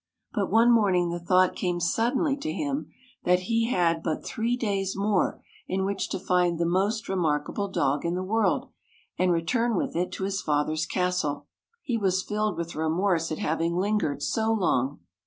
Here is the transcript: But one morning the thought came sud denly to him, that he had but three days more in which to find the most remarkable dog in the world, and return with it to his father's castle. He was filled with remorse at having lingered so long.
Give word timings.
But 0.33 0.49
one 0.49 0.71
morning 0.71 1.11
the 1.11 1.19
thought 1.19 1.55
came 1.55 1.79
sud 1.79 2.15
denly 2.15 2.41
to 2.41 2.51
him, 2.51 2.89
that 3.23 3.41
he 3.41 3.69
had 3.69 4.01
but 4.01 4.25
three 4.25 4.57
days 4.57 4.95
more 4.97 5.43
in 5.67 5.85
which 5.85 6.09
to 6.09 6.17
find 6.19 6.57
the 6.57 6.65
most 6.65 7.07
remarkable 7.07 7.67
dog 7.67 8.03
in 8.03 8.15
the 8.15 8.23
world, 8.23 8.71
and 9.19 9.31
return 9.31 9.75
with 9.75 9.95
it 9.95 10.11
to 10.13 10.23
his 10.23 10.41
father's 10.41 10.87
castle. 10.87 11.45
He 11.83 11.99
was 11.99 12.23
filled 12.23 12.57
with 12.57 12.73
remorse 12.73 13.31
at 13.31 13.37
having 13.37 13.75
lingered 13.77 14.23
so 14.23 14.51
long. 14.51 15.01